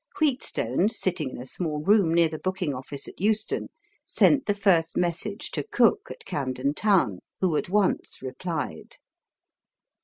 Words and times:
Wheatstone, 0.19 0.89
sitting 0.89 1.29
in 1.29 1.37
a 1.39 1.45
small 1.45 1.79
room 1.83 2.11
near 2.11 2.27
the 2.27 2.39
booking 2.39 2.73
office 2.73 3.07
at 3.07 3.21
Euston, 3.21 3.67
sent 4.03 4.47
the 4.47 4.55
first 4.55 4.97
message 4.97 5.51
to 5.51 5.61
Cooke 5.63 6.07
at 6.09 6.25
Camden 6.25 6.73
Town, 6.73 7.19
who 7.39 7.55
at 7.55 7.69
once 7.69 8.19
replied. 8.19 8.97